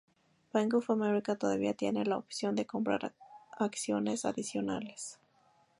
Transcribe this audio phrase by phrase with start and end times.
[0.51, 3.13] Bank of America todavía tiene la opción de comprar
[3.59, 5.19] acciones adicionales.